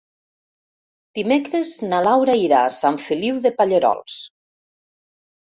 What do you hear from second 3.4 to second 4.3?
de Pallerols.